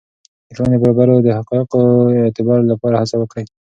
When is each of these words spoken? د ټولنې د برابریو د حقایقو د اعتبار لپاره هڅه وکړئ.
د 0.47 0.49
ټولنې 0.55 0.77
د 0.79 0.83
برابریو 0.83 1.25
د 1.25 1.29
حقایقو 1.37 1.81
د 2.13 2.13
اعتبار 2.25 2.59
لپاره 2.71 2.95
هڅه 3.01 3.15
وکړئ. 3.19 3.45